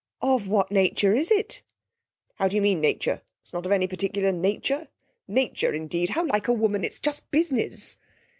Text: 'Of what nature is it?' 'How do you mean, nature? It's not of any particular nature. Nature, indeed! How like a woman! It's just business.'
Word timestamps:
'Of 0.23 0.47
what 0.47 0.71
nature 0.71 1.13
is 1.15 1.29
it?' 1.29 1.61
'How 2.39 2.47
do 2.47 2.55
you 2.55 2.61
mean, 2.63 2.81
nature? 2.81 3.21
It's 3.43 3.53
not 3.53 3.67
of 3.67 3.71
any 3.71 3.85
particular 3.85 4.31
nature. 4.31 4.87
Nature, 5.27 5.75
indeed! 5.75 6.09
How 6.09 6.25
like 6.25 6.47
a 6.47 6.53
woman! 6.53 6.83
It's 6.83 6.99
just 6.99 7.29
business.' 7.29 7.97